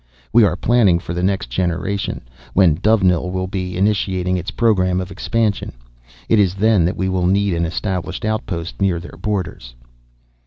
[0.33, 2.21] We are planning for the next generation,
[2.53, 5.73] when Dovenil will be initiating its program of expansion.
[6.27, 9.75] It is then that we will need an established outpost near their borders."